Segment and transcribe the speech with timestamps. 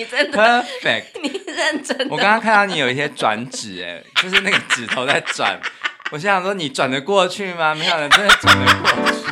[0.00, 2.08] 你真的 perfect，你认真。
[2.08, 5.60] 我刚刚看到你有一些转指，哎，就是那个指头在转。
[6.10, 7.74] 我心想说，你转得过去吗？
[7.74, 9.28] 没想到真的转得过去。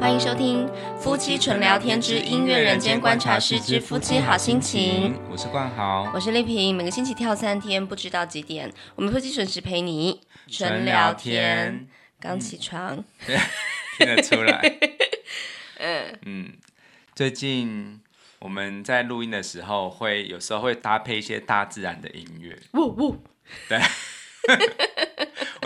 [0.00, 0.64] 欢迎收听
[0.96, 5.14] 《夫妻纯聊天之音乐人间观察室之夫妻好心情》。
[5.28, 6.76] 我是冠豪，我是丽萍。
[6.76, 11.88] 每个星期跳三天，不知道几点，我们夫妻准时陪你纯聊天。
[12.20, 13.36] 刚起床，嗯、
[13.98, 14.78] 听得出来。
[15.78, 16.18] 嗯。
[16.24, 16.52] 嗯，
[17.14, 18.00] 最近
[18.40, 22.58] 我们在录音的时候，会有时候会搭配一些大自然的音乐。
[22.74, 23.22] 呜呜，
[23.68, 23.78] 对，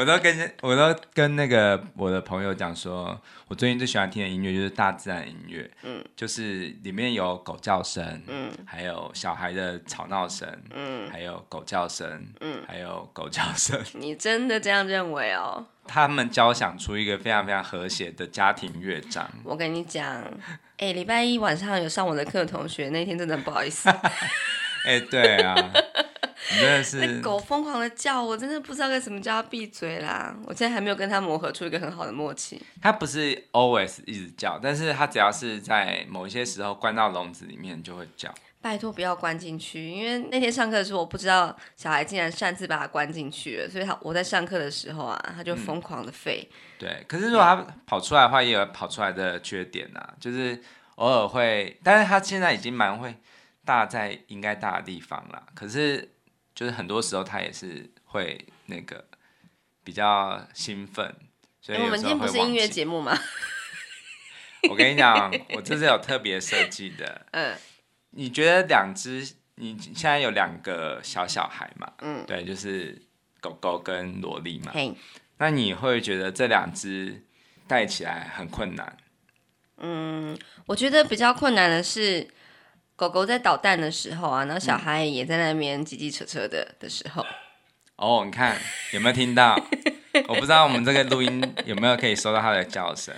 [0.01, 5.71] 我都跟我都跟那个我的朋友讲说，我最近最喜欢听的音乐就是大自然音乐。
[5.83, 13.79] 嗯，就是里面有狗叫声，嗯，还有小孩的吵闹声，嗯，还有狗叫声，嗯，还有狗叫声。
[13.93, 15.67] 你真的这样认为哦？
[15.87, 19.31] 他们交响出一个非常非常和谐的家庭乐章。
[19.45, 20.07] 我跟你讲，
[20.79, 23.91] 哎、欸，礼拜一晚上有上我的课的同学，那天真的不好意思。
[24.87, 25.55] 哎、欸，对啊，
[26.59, 30.35] 真的是那狗疯狂的叫，我真的不知道该怎么叫它闭嘴啦。
[30.47, 32.61] 我现在还没有跟它磨合出一个很好的默契。
[32.81, 38.35] 它不是 always 一直叫，但是它只要是在某一些时候关到笼子里面就会叫。
[38.63, 46.49] 拜托不要关进去，因为那天上课的时候，我不知道小孩竟然擅自把它关进去了，所以他我在上课的时候啊，他就疯狂的吠、嗯。
[46.79, 50.63] 对，可是如果他跑出来的话，也有跑出来的缺点啊，就是
[50.97, 53.17] 偶尔会，但是他现在已经蛮会
[53.65, 56.07] 大在应该大的地方了，可是
[56.55, 59.05] 就是很多时候他也是会那个
[59.85, 61.15] 比较兴奋，
[61.61, 63.19] 所以、欸、我们今天不是音乐节目吗？
[64.69, 67.57] 我跟你讲，我这是有特别设计的， 嗯。
[68.13, 69.35] 你觉得两只？
[69.55, 71.93] 你现在有两个小小孩嘛？
[72.01, 73.01] 嗯，对，就是
[73.41, 74.73] 狗狗跟萝莉嘛。
[74.75, 74.93] 嘿，
[75.39, 77.23] 那你会觉得这两只
[77.69, 78.97] 带起来很困难？
[79.77, 80.37] 嗯，
[80.67, 82.29] 我觉得比较困难的是
[83.01, 87.25] 狗狗在捣蛋的时候啊，然后小孩也在那边叽叽扯扯的的时候。
[87.97, 88.57] 哦，你看
[88.93, 89.59] 有没有听到？
[90.29, 93.15] 我不知道我们这个录音有没有可以收到它的叫声。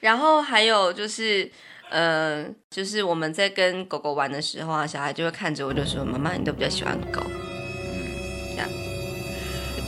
[0.00, 1.50] 然后还有就是。
[1.90, 8.12] 嗯、呃，就是我们在跟狗狗玩的时候啊，小孩就会看着我，就说：“妈妈，你都比较喜欢狗。”嗯，
[8.54, 8.68] 这样，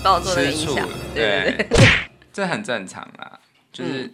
[0.03, 1.69] 帮我做那个音响，对对对，
[2.33, 3.39] 这很正常啦。
[3.71, 4.11] 就是，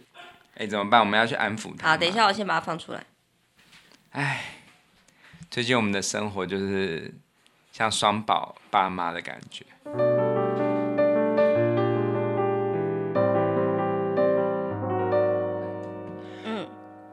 [0.55, 0.99] 哎、嗯，怎么办？
[0.99, 1.91] 我们要去安抚他。
[1.91, 3.01] 好，等一下，我先把它放出来。
[4.11, 4.43] 哎，
[5.49, 7.13] 最近我们的生活就是
[7.71, 9.65] 像双宝爸妈的感觉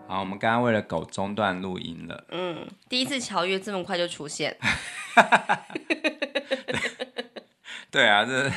[0.06, 0.20] 好。
[0.20, 2.24] 我们刚刚为了狗中断录音了。
[2.30, 4.56] 嗯，第一次乔约这么快就出现。
[7.90, 8.50] 对， 对啊，这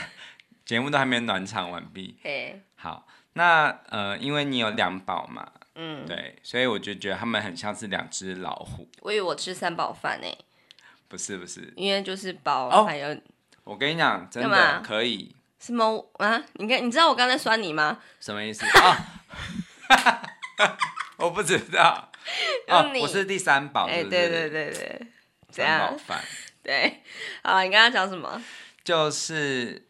[0.66, 2.17] 节目都还没暖场完毕。
[2.23, 8.89] 嘿，好，那呃，因为你有两宝嘛，嗯，对，所以我就觉得他们很像是两只老虎。
[9.01, 10.27] 我以为我吃三宝饭呢。
[11.07, 13.15] 不是不是，因为就是宝还有。
[13.63, 15.35] 我跟你讲，真的可以。
[15.59, 16.43] 什么啊？
[16.53, 17.99] 你看，你知道我刚才酸你吗？
[18.19, 19.13] 什么意思啊？
[21.17, 22.11] 我不知道，
[22.67, 25.07] 哦，我是第三宝，哎，对对对对，
[25.49, 26.23] 三宝饭，
[26.61, 27.01] 对，
[27.43, 28.41] 好，你刚刚讲什么？
[28.83, 29.86] 就是，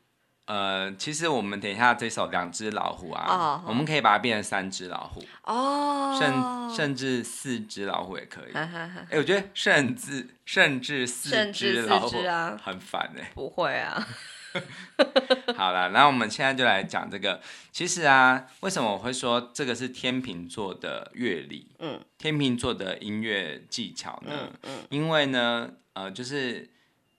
[0.47, 14.07] 呃，其实我们等一下这首两只老虎啊，我们可以把它变成三只老虎，哦，甚甚至四只老虎也可以，哎，我觉得甚至甚至四只老虎啊，很烦哎，不会啊。
[15.55, 17.39] 好了，那我们现在就来讲这个。
[17.71, 21.69] 其实啊，为什么我会说这个是天秤座的乐理？
[21.77, 24.31] 嗯，天秤座的音乐技巧呢？
[24.33, 26.67] 嗯，嗯，因为呢，呃，就是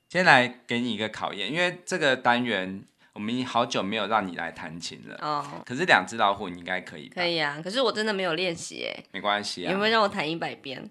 [0.09, 2.83] 先来给你一个考验，因为这个单元
[3.19, 5.17] 我们已经好久没有让你来弹琴了。
[5.21, 7.09] 哦，可是两只老虎你应该可以。
[7.09, 9.03] 可以啊，可是我真的没有练习哎。
[9.11, 10.89] 没关系啊，有没有让我弹一百遍？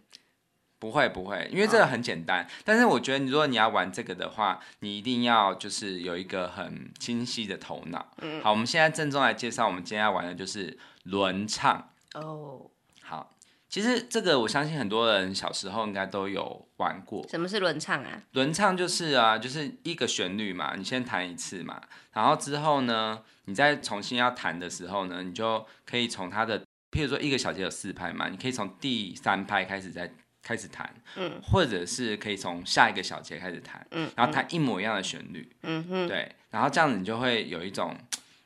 [0.79, 2.45] 不会不会，因为这个很简单。
[2.45, 8.13] 哦、但是我觉得，如果你要玩这个的话，你一定要就是有一个很清晰的头脑。
[8.19, 11.91] 嗯，好，我们现在郑重来介绍，我们今天要玩的就是轮唱。
[12.13, 13.31] 哦，好，
[13.69, 17.27] 其实这个我相信很多人小时候应该都有玩过。
[17.29, 18.23] 什么是轮唱啊？
[18.33, 21.81] 轮唱就是啊，就是一个旋律嘛，你先弹一次嘛，
[22.13, 26.61] 然后之后呢，你再重新要弹的时候呢，你就可以从它的，
[26.91, 30.13] 譬如说一个小节有四拍嘛，你可以从第三拍开始再。
[30.41, 37.95] 开始弹，嗯，或者是可以从下一个小节开始弹，嗯，然后弹一模一样的旋律，嗯哼，对，然后这样子你就会有一种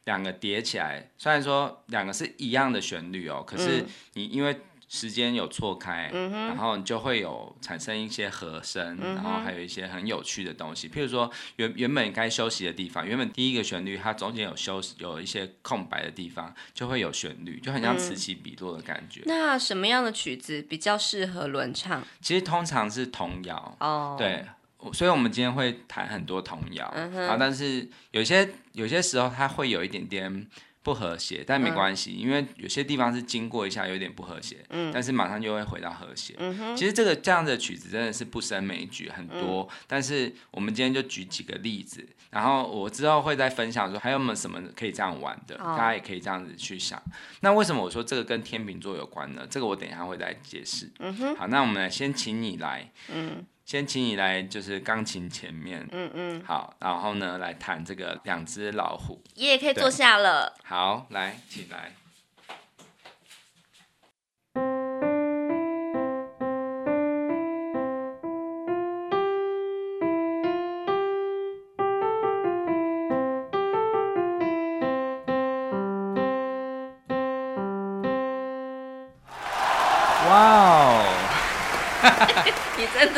[0.04, 3.84] 两个叠起来，虽然说两个是一样的旋律哦，可是
[4.14, 4.58] 你因为
[4.92, 10.86] 时间有错开，嗯、然后你就会有产生一些和声，嗯、然后还有一些很有趣的东西。
[10.86, 19.22] 譬如说原原本该休息的地方，原本第一个旋律它中间有休息，有一些空白的地方，就会有旋律，就很像此起彼落的感觉。
[19.22, 22.06] 嗯、那什么样的曲子比较适合轮唱？
[22.20, 24.44] 其实通常是童谣哦，对，
[24.92, 30.46] 所以我们今天会弹很多童谣，嗯、哼但是有些有些时候它会有一点点。
[30.82, 36.34] 不和谐，但没关系，嗯、因为有些地方是经过一下有点不和谐，嗯、但是马上就会回到和谐。
[36.38, 39.68] 嗯、其实这个这样的曲子真的是不胜枚举，很多。
[39.70, 47.00] 嗯、但是我们今天就举几个例子，然后我之后会再分享说还有没有什么可以这样玩的，哦、大家也可以这样子去想。
[47.40, 49.46] 那为什么我说这个跟天秤座有关呢？
[49.48, 50.90] 这个我等一下会再解释。
[50.98, 52.90] 嗯、好，那我们来先请你来。
[53.12, 60.54] 嗯先请你来，就是钢琴前面，嗯嗯，好，然后呢，来弹这个两只老虎，也可以坐下了。
[60.62, 61.90] 好，来，请来。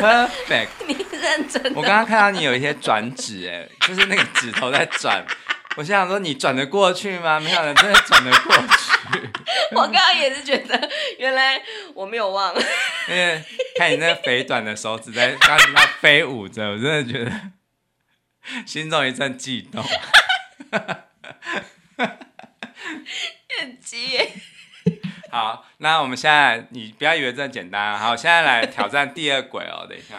[0.05, 1.73] Perfect，你认真。
[1.73, 5.25] 我刚刚看到你有一些转指，哎，就是那个指头在转。
[5.77, 7.39] 我心想说，你转得过去吗？
[7.39, 8.63] 没想到真的转得过去。
[9.75, 11.59] 我刚刚也是觉得，原来
[11.93, 12.53] 我没有忘。
[13.09, 13.43] 因为
[13.77, 17.31] 看你那肥短的手指在刚刚飞舞着，我真的觉得
[18.65, 19.83] 心中一阵悸动。
[23.57, 24.31] 很急耶。
[25.31, 27.97] 好，那我们现在，你不要以为这么简单。
[27.97, 29.85] 好，现在来挑战第二轨哦。
[29.89, 30.15] 等一下，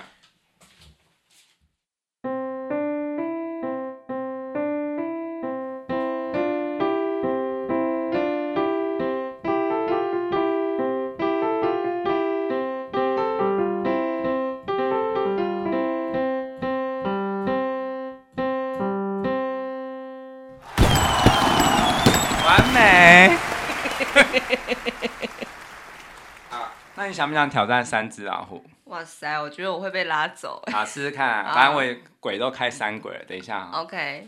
[27.08, 28.64] 你想不想挑战三只老虎？
[28.84, 30.62] 哇塞，我觉得我会被拉走。
[30.72, 33.24] 好，试试看啊，反正我鬼都开三鬼了。
[33.24, 34.26] 等一下，OK。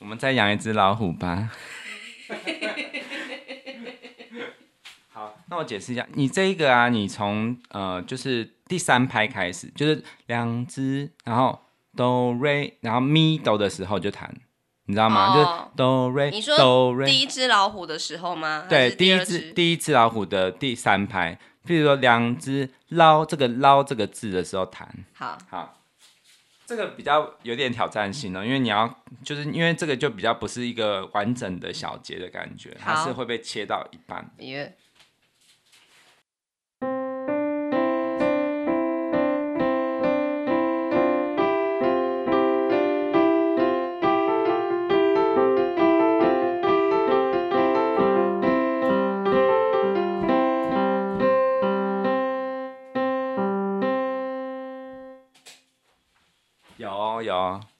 [0.00, 1.50] 我们再养一只老虎吧。
[5.12, 11.62] 好，那我解释一下，你这一个啊，你从呃，就是第三拍开始，就是两只，然后
[11.96, 14.34] 哆瑞，然后咪哆的时候就弹。
[14.86, 15.32] 你知道吗？
[15.32, 18.66] 哦、就是哆瑞，你说第一只老虎的时候吗？
[18.68, 24.86] 对，第，一只第一只老虎的第三拍，譬如说两只捞这个捞这个字的时候弹。
[25.14, 25.80] 好，好，
[26.66, 28.94] 这个比较有点挑战性哦，因为你要
[29.24, 34.30] 就是因为这个就比较不是一个完整的小节的感觉，好它是会被切到一半。
[34.38, 34.66] 有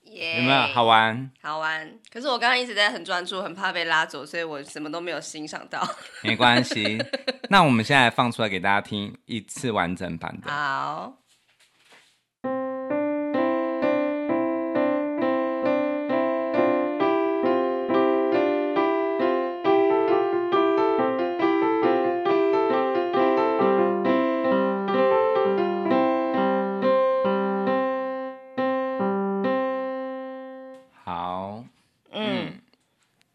[0.04, 1.30] 有没有好玩？
[1.42, 1.92] 好玩。
[2.12, 5.84] 可是我刚刚一直在很专注，很怕被拉走，所以我什么都没有欣赏到。
[6.22, 7.02] 没关系，
[7.50, 10.50] 那我们现在放出来给大家听一次完整版的。
[10.50, 11.12] 好。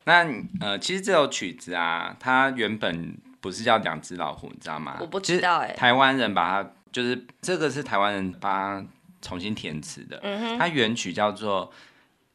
[0.09, 0.25] 那
[0.59, 4.97] 呃，其实这首曲子啊，它原本不是叫两只老虎，你知道吗？
[4.99, 5.75] 我不知道哎、欸。
[5.75, 8.85] 台湾人把它，就是这个是台湾人把它
[9.21, 10.19] 重新填词的。
[10.23, 10.57] 嗯哼。
[10.57, 11.71] 它原曲叫做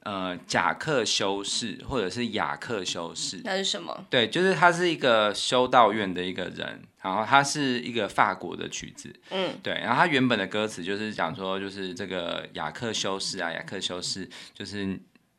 [0.04, 3.40] 呃贾克修士，或者是雅克修士。
[3.42, 4.06] 那是什么？
[4.08, 9.12] 对，就是他是一个修道院的一个人，然后他是一个法国的曲子。
[9.30, 9.58] 嗯。
[9.64, 14.96] 对，然后他原本的歌词就是讲说，就是这个雅克修士啊，雅克修士就是。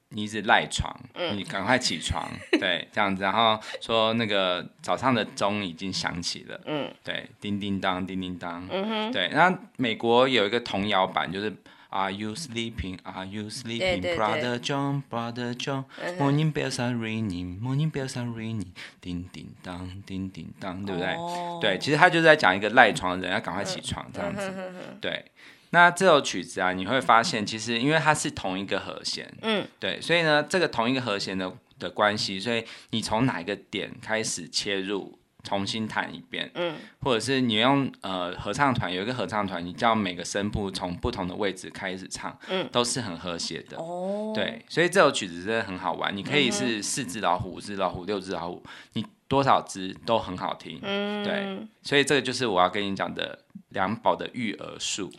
[0.09, 0.95] 你一直赖床，
[1.33, 11.53] 你赶快起床，嗯、对，这样子，然后说那个早上的钟已经响起了，嗯，对，叮叮当，叮叮当，嗯哼，对，然后美国有一个童谣版，就是
[11.89, 12.97] Are you sleeping?
[13.03, 15.85] Are you sleeping, Brother John, Brother John?
[16.19, 21.13] Morning bells are ringing, morning bells are ringing，叮叮当，叮叮当，对不对？
[21.15, 25.25] 哦、对，其实他就是在讲一个赖床的人要赶快起床，这样子，嗯、对。
[25.72, 43.77] 那这首曲子啊，你会发现，其实因为它是同一个和弦，嗯，对，所以呢，这个同一个和弦的的关系，所以你从哪一个点开始切入，重新弹一遍，嗯，或者是你用呃合唱团有一个合唱团，你叫每个声部从不同的位置开始唱，嗯，都是很和谐的。
[43.77, 50.79] 哦，对，所以这首曲子真的很好玩，你可以是四只老虎、五只老虎、六只老虎，你多少只都很好听。
[50.82, 53.39] 嗯，对，所以这个就是我要跟你讲的
[53.70, 55.12] 两宝的育儿术。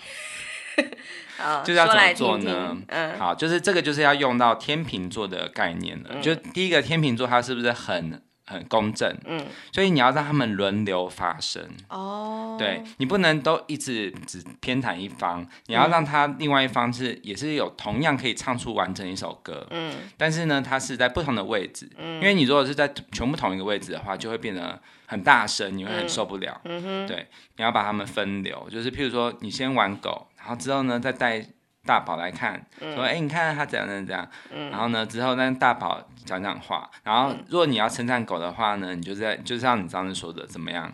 [1.38, 2.44] 好，就是要怎么做呢？
[2.44, 6.10] 听听嗯，好，就是这个就是要用到天秤座的概念了。
[6.12, 9.12] 嗯、就第一个天秤座，它是不是很很公正？
[9.24, 11.62] 嗯，所以你要让他们轮流发声。
[11.88, 19.66] 哦，对，你不能都一直只偏袒一方，你要让他另外一方是也是有同样可以唱出完整一首歌。
[19.70, 21.90] 嗯，但是呢，他是在不同的位置。
[21.96, 26.60] 嗯，因为你如果是在全部同一个位置的话，就会变得很大声，你会很受不了。
[26.64, 27.26] 嗯哼，对，
[27.56, 30.28] 你要把他们分流，就是譬如说你先玩狗。
[30.38, 31.44] 然后之后呢，再带
[31.86, 34.28] 大宝来看，嗯、说：“哎，你看他怎样怎样怎样。
[34.52, 36.90] 嗯”然后呢，之后让大宝讲讲话。
[37.04, 40.92] 然后，如果你要称赞狗的话呢，你就在就像你上次说的，怎么样？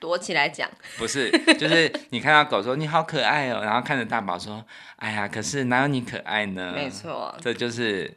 [0.00, 0.68] 躲起来讲？
[0.98, 4.64] 不是，就是你看到狗说：“你好可爱哦。”然后看着大宝说
[4.96, 8.12] ：“哎呀，可是哪有你可爱呢？”没错，这就是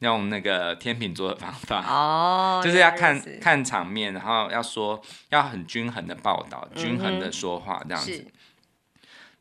[0.00, 8.26] 用那个天秤座的方法哦， 就是要看看场面，然后要说要很均衡的报道，嗯、均衡的说话这样子。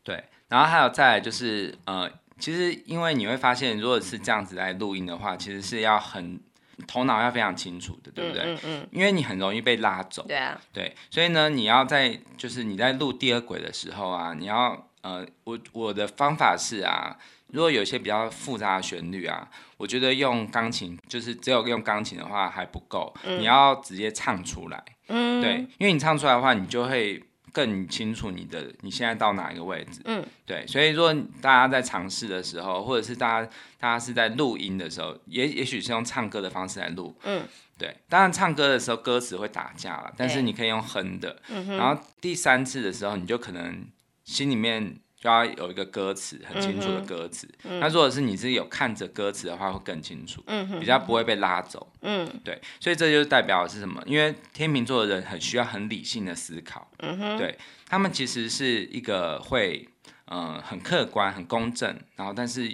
[0.07, 0.23] 对。
[0.47, 2.09] 然后还有再来就是，呃，
[2.39, 6.39] 其实因为你会发现，如果是这样子来录音的话，其实是要很
[6.87, 8.43] 头脑要非常清楚的，对不对？
[8.45, 10.23] 嗯，嗯，嗯，因为你很容易被拉走。
[10.25, 10.57] 对啊。
[10.71, 24.81] 对，所以呢，你要在就是你在录第二轨的时候啊，你要呃，我我的方法是啊，如果有一些比较复杂的旋律啊，我觉得用钢琴就是只有用钢琴的话还不够，嗯，你要直接唱出来。
[25.09, 25.41] 嗯。
[25.41, 27.21] 对，因为你唱出来的话，你就会。
[27.57, 31.11] 更清楚你的你现在到哪一个位置，嗯，对，所以说
[31.41, 33.49] 大家在尝试的时候，或者是大家
[33.79, 37.41] 大家是在录音的时候，也也许是用唱歌的方式来录，嗯，
[37.75, 43.87] 对，当然唱歌的时候歌词会打架了，但是你可以用哼的，嗯，然后第三次的时候，你就可能
[44.23, 44.99] 心里面。
[45.27, 54.01] 就要有一个歌词很清楚的歌词，嗯，那如果是你是有看着歌词的话，会更清楚，嗯，比较不会被拉走，嗯，对，所以这就代表的是什么？
[54.05, 57.57] 因为天秤座的人很需要很理性的思考，嗯，对，
[57.89, 59.89] 他们其实是一个会，
[60.25, 62.73] 呃，很客观、很公正，然后但是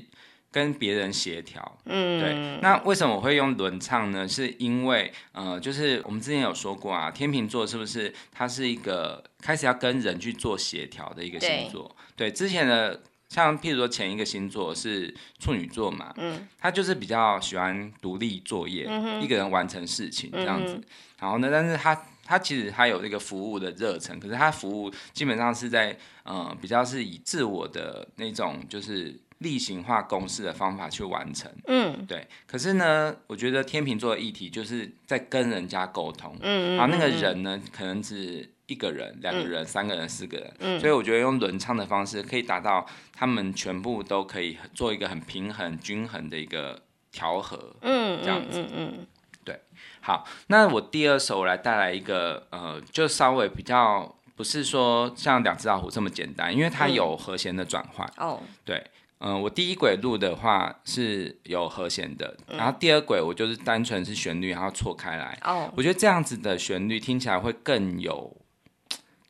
[0.53, 2.59] 跟别人协调，嗯，对。
[2.61, 4.27] 那为什么我会用轮唱呢？
[4.27, 11.93] 是因为，呃，就是我们之前有说过啊，天秤座是不是它是一个开始要跟人去做协调的一个星座？
[12.15, 20.75] 对，之前的像譬如说前一个星座是处女座嘛，嗯，他就是比较喜欢独立作业，嗯，一个人完成事情这样子。
[20.75, 20.83] 嗯，
[21.21, 32.25] 然后呢，但是他他其实他有这个服务的热忱，可是他服务基本上是在呃比较是以自我的那种就是例行化公式的方法去完成，嗯，对。
[32.47, 38.49] 可是呢，我觉得天秤座的议题就是在跟人家沟通，嗯，然后那个人呢，可能是。
[38.65, 46.81] 一个人、两个人、嗯、三个人、四个人、嗯，所以我觉得用轮唱的方式可以达到他们全部都可以做一个很平衡、均衡的一个
[47.11, 49.07] 调和，嗯，这样子，嗯嗯，嗯，
[49.43, 49.59] 对。
[49.99, 58.07] 好，那我第二首我来带来一个，呃，就稍微比较不是说像两只老虎这么简单，因为它有和弦的转换。
[58.17, 58.81] 哦、嗯，对，
[59.23, 65.37] 嗯、呃，我第一轨录的话是有和弦的，然后第二轨我就是单纯是旋律，然后错开来。
[65.43, 68.37] 哦，我觉得这样子的旋律听起来会更有。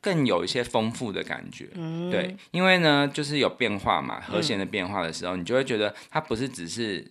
[0.02, 7.10] 更有一些丰富的感觉，嗯，对，因为呢，就是有变化嘛，和弦的变化的时候，嗯，你就会觉得它不是只是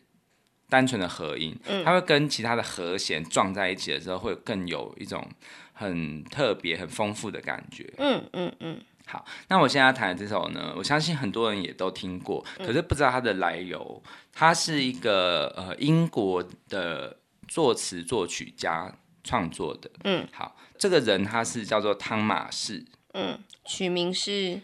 [0.69, 5.27] 单纯的和音，嗯，它会跟其他的和弦撞在一起的时候，会更有一种
[5.73, 7.91] 很特别、很丰富的感觉。
[7.97, 8.79] 嗯嗯嗯。
[9.13, 14.03] 好，那我现在弹的这首呢，我相信很多人也都听过，可是不知道它的来由。
[14.33, 17.15] 它是一个呃英国的
[17.47, 18.91] 作词作曲家
[19.23, 19.91] 创作的。
[20.05, 20.57] 嗯，好。
[20.79, 24.59] 这个人他是叫做汤马士，嗯，取名是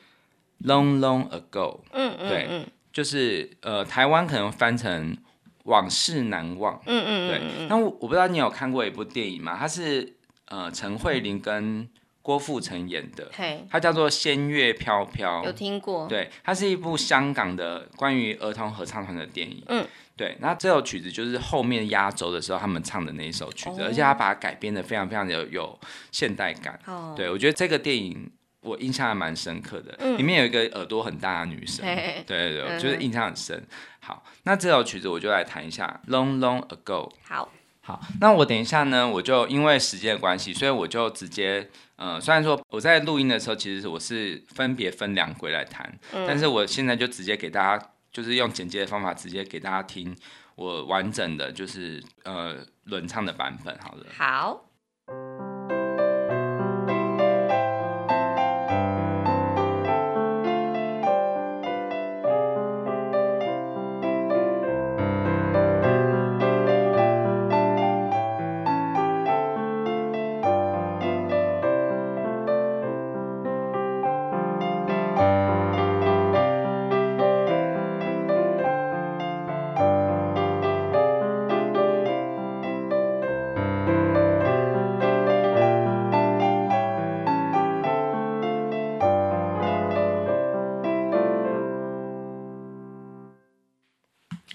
[0.64, 5.17] Long Long Ago，嗯嗯，对，嗯，就是呃，台湾可能翻成
[5.64, 7.67] 往事难忘，嗯嗯对。
[7.69, 9.55] 那我我不知道你有看过一部电影吗？
[9.61, 11.87] 它是呃陈慧琳跟
[12.28, 16.06] 郭富城演的，嘿，它叫做《仙乐飘飘》，有听过？
[16.06, 19.87] 对，它是一部香港的关于儿童合唱团的电影，嗯。
[20.14, 25.78] 对，那这首曲子就是后面压轴的时候他们唱的那一首曲子，哦、而且他把它改编的非常非常的有有
[26.12, 26.78] 现代感。
[26.85, 28.30] 哦、对，我觉得这个电影
[28.61, 33.66] 我印象还蛮深刻的，嗯，里面有一个耳朵很大的女生，对对对，嗯，就是印象很深。
[34.00, 37.08] 好，那这首曲子我就来弹一下《Long Long Ago》。
[37.23, 37.50] 好，
[37.88, 41.66] 好，那我等一下呢，我就因为时间的关系，所以我就直接，
[41.97, 47.90] 呃，虽然说我在录音的时候，其实我是分别分两轨来弹，嗯，但是我现在就直接给大家。
[48.11, 50.16] 就是用简洁的方法直接给大家听
[50.57, 54.07] 我完整的，就是呃轮唱的版本，好了。
[54.16, 54.68] 好。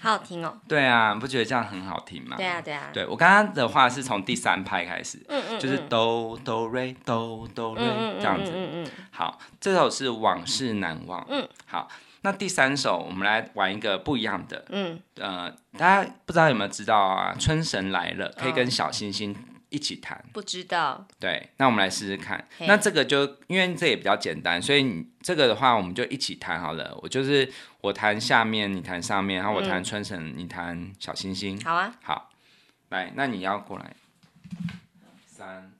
[0.04, 0.54] 好好听哦。
[0.68, 2.36] 对啊，你不觉得这样很好听吗？
[2.36, 2.90] 对啊，对啊。
[2.92, 7.84] 对我刚刚的话是从第三拍开始，嗯嗯，就是哆哆瑞哆哆瑞
[8.20, 8.52] 这样子。
[8.54, 11.26] 嗯嗯，好，这首是往事难忘。
[11.30, 11.88] 嗯，好，
[12.20, 14.64] 那第三首我们来玩一个不一样的。
[14.68, 17.34] 嗯，呃，大家不知道有没有知道啊？
[17.38, 19.34] 春神来了，可以跟小星星。
[19.74, 21.04] 一起弹，不知道。
[21.18, 22.46] 对，那我们来试试看。
[22.60, 26.96] 那这个就因为这也比较简单，所以你这个的话，我们就一起弹好了。
[27.02, 31.60] 我就是我弹下面，你弹上面，然后我弹春神，你弹小星星。
[31.64, 31.92] 好啊。
[32.02, 32.30] 好，
[32.90, 33.96] 来，那你要过来。
[35.26, 35.72] 三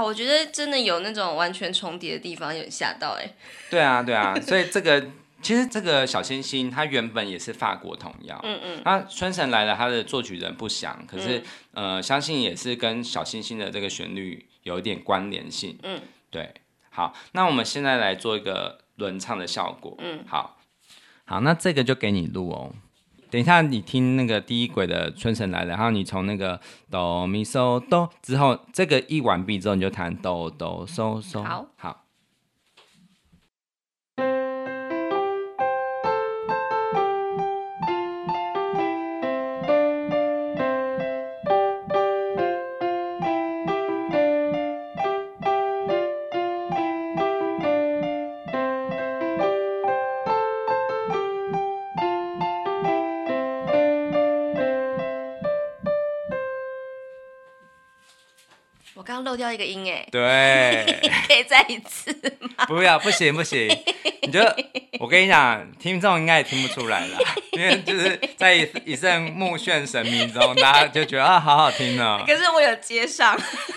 [0.00, 3.30] 哇，我觉得真的有那种完全重叠的地方，有点吓到哎。
[3.70, 5.06] 对啊，对啊，所以这个
[5.42, 8.40] 其实这个小星星，它原本也是法国童谣。
[8.42, 8.82] 嗯嗯。
[8.84, 11.38] 那春神来了，它的作曲人不详，可是、
[11.74, 15.78] 嗯、呃，相信也是跟小星星的这个旋律有一点关联性。
[15.82, 16.54] 嗯，对。
[16.88, 19.94] 好，那我们现在来做一个轮唱的效果。
[19.98, 20.58] 嗯，好。
[21.26, 22.72] 好，那这个就给你录哦。
[23.30, 26.60] 等一下，你听那个第一轨的《春神来了》，然后你从那个
[26.90, 31.42] 哆咪嗦哆之后，这个一完毕之后，你就弹哆哆嗦嗦。
[31.42, 32.04] 好，好。
[59.24, 62.64] 漏掉一个音哎，对， 可以再一次吗？
[62.66, 63.68] 不要，不行不行，
[64.22, 64.40] 你就
[64.98, 67.18] 我跟你讲，听众应该也听不出来了，
[67.52, 72.22] 因为就是在一一阵目眩神迷中，大家就觉得啊，好好听哦。
[72.26, 73.36] 可是我有接上，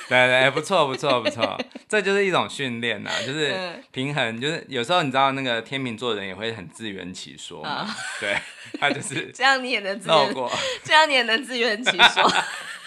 [0.10, 3.54] 对对，不错不错不错，这就是一种训练呐，就是
[3.92, 8.38] 平衡，就是有时候你知道那个天秤座的人也会很自圆其说嘛，对，
[8.80, 10.52] 他就是这样你也能自过，
[10.84, 12.32] 这样你也能自圆其说，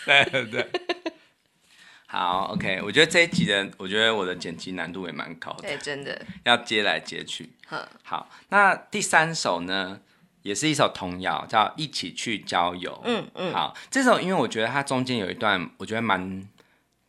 [0.04, 0.66] 对 对对。
[2.08, 7.50] 好，OK，我觉得这一集的，我觉得我的剪辑难度也蛮高的，对，真的要接来接去。
[8.04, 10.00] 好，那第三首呢，
[10.42, 12.92] 也是一首童谣，叫《一起去郊游》。
[13.04, 16.48] 嗯嗯，好，这首因为我觉得它中间有一段，我觉得蛮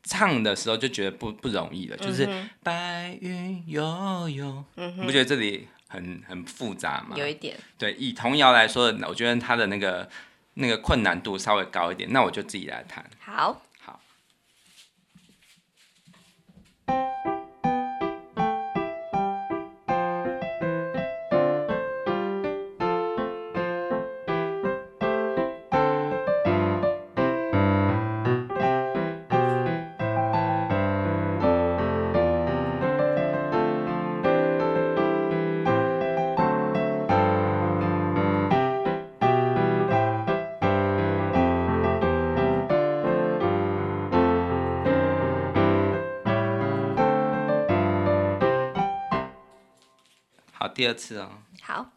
[0.02, 7.16] 唱的时候就觉得不不容易了，就是、嗯、白云悠悠，嗯，你不觉得这里很很复杂吗？
[7.16, 7.56] 有一点。
[7.78, 10.10] 对，以童谣来说，我觉得它的那个
[10.56, 13.06] 那个困难度稍微高一点，那我就自己来弹。
[13.20, 13.62] 好。
[50.58, 51.30] 好第二次啊，
[51.62, 51.97] 好。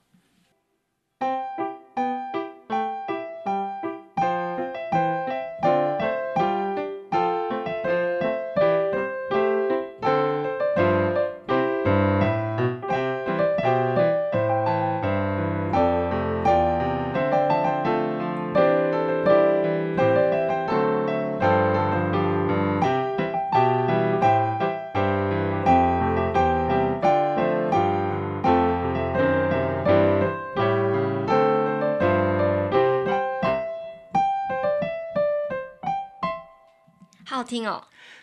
[37.50, 37.82] 听哦，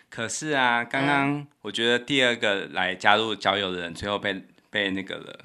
[0.10, 5.40] 可是啊，刚刚我觉得第二个来加入交友的人，最后被被那个了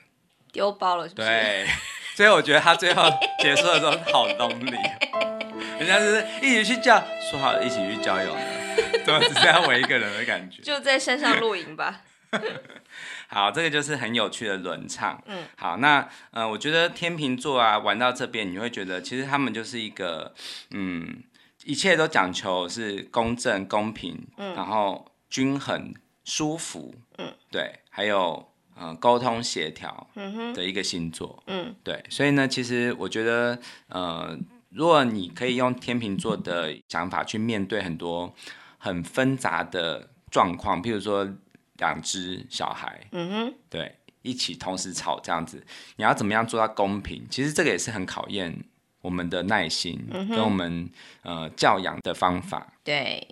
[0.52, 1.26] 丢包了是不是？
[1.28, 1.66] 对，
[2.14, 3.02] 所以我觉得他最后
[3.40, 4.78] 结束的时候好 lonely，
[5.80, 10.62] 人家就是一起去叫，说好了一起去交友的， 怎么只剩下我一个人的感觉？
[10.62, 12.02] 就在山上露营吧。
[13.26, 15.20] 好，这个就是很有趣的轮唱。
[15.26, 20.32] 嗯，好，那呃，我觉得天秤座啊，玩到这边，你会觉得其实他们就是一个
[20.70, 21.24] 嗯。
[21.64, 25.94] 一切都讲求是公正、公平，嗯、然后均衡、
[26.24, 30.08] 舒服，嗯，对，还有呃沟通协调
[30.54, 34.38] 的一个星座，嗯，对，所以呢，其实我觉得，呃，
[34.70, 38.34] 如果你可以用天秤座的想法去面对很多
[38.78, 41.28] 很纷杂的状况，譬如说
[41.76, 45.64] 两只小孩，嗯哼，对，一起同时吵这样子，
[45.96, 47.26] 你要怎么样做到公平？
[47.30, 48.64] 其实这个也是很考验
[49.02, 50.88] 我们的耐心，跟我们、
[51.24, 52.72] 嗯、呃教养的方法。
[52.82, 53.28] 对。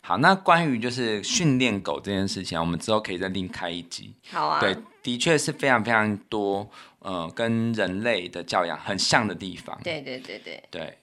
[0.00, 4.14] 好，那关于就是训练狗这件事情，我们之后可以再另开一集。
[4.30, 6.66] 好啊，对，的确是非常非常多，
[7.00, 9.78] 呃，跟人类的教养很像的地方。
[9.84, 10.98] 对对对对对。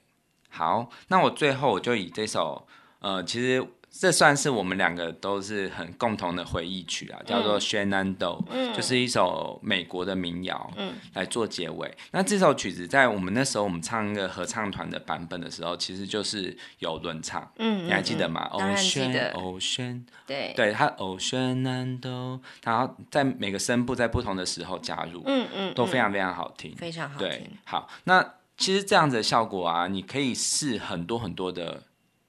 [0.48, 2.66] 好，那我最后我就以这首，
[3.00, 3.64] 呃，其实。
[3.98, 11.90] 这算是我们两个都是很共同的回忆曲啊，叫做《Shenandoah》，就是一首美国的民谣，嗯，来做结尾。
[12.10, 18.50] 那这首曲子在我们那时候我们唱一个合唱团的版本的时候，其实就是有轮唱，嗯，你还记得吗？
[18.58, 19.32] 当然记得。
[19.32, 27.28] Ocean，对，对，它 Shenandoah，然后在每个声部在不同的时候加入，嗯嗯，都非常非常好听，非常好听。
[27.28, 31.82] 对，好，那其实这样子的效果啊，你可以试很多很多的。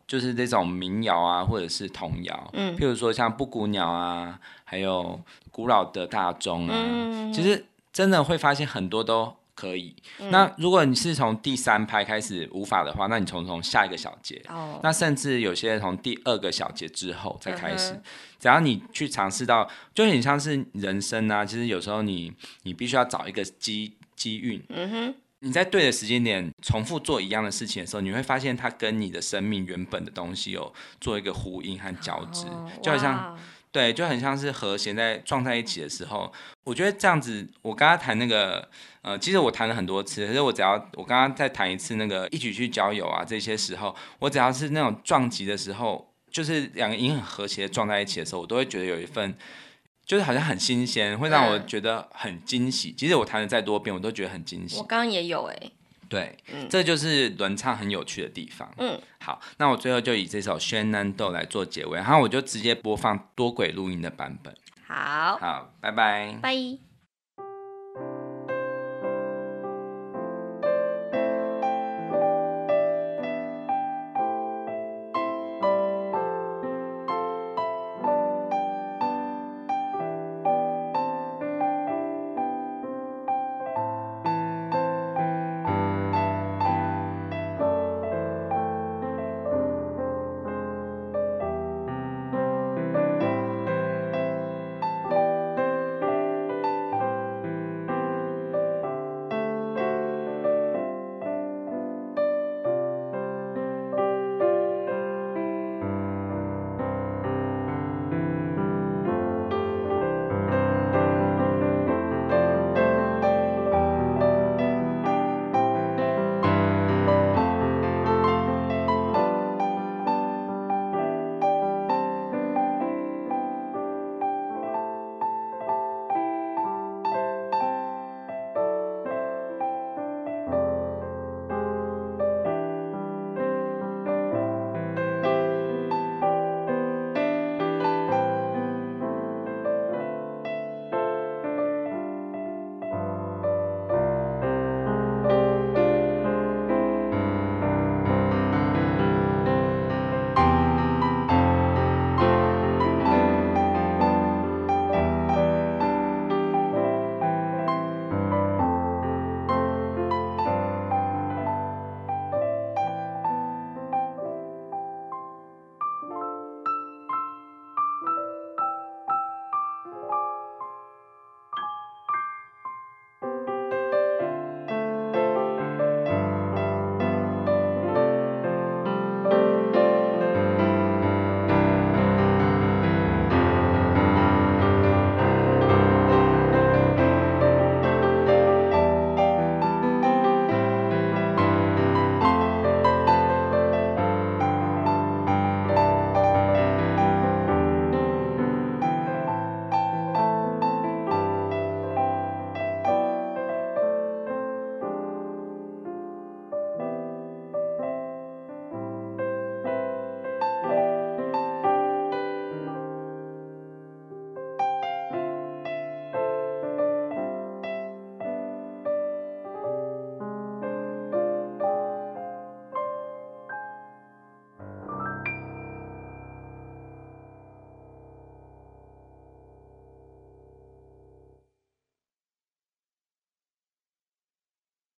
[0.07, 5.19] 就是这种民谣啊，或者是童谣，嗯，譬如说像布谷鸟啊，还有
[5.51, 9.93] 古老的大钟啊，嗯，其实真的会发现很多都可以。
[10.19, 18.01] 嗯，那如果你是从第三拍开始无法的话，那你从从下一个小节，哦，那甚至有些从第二个小节之后再开始，嗯，
[18.39, 22.31] 只要你去尝试到，就很像是人生啊，其实有时候你
[22.63, 25.15] 你必须要找一个机机运，嗯哼。
[25.41, 32.45] 你在对的时间点重复做一样的事情的时候，你会发现它跟你的生命原本的东西有做一个呼应和交织，
[32.81, 33.37] 就好像
[33.71, 36.33] 对，就很像是和弦在撞在一起的时候。
[36.63, 38.67] 我觉得这样子，我刚刚弹那个，
[39.03, 49.37] 呃，其实我弹了很多次，可是我只要我刚刚再弹一次那个一起去郊游啊，这些时候，我只要是那种撞击的时候，就是两个音很和谐的撞在一起的时候，我都会觉得有一份。
[50.07, 52.95] 就是好像很新鲜，会让我觉得很惊喜。
[52.97, 54.77] 其实我弹了再多遍，我都觉得很惊喜。
[54.77, 55.71] 我刚刚也有哎、欸。
[56.09, 58.73] 对，嗯，这就是轮唱很有趣的地方。
[58.77, 64.55] 嗯，好，那我最后就以这首《Shenandoah》来做结尾，然后我就直接播放多轨录音的版本。
[64.87, 66.86] 好，好，拜拜，拜。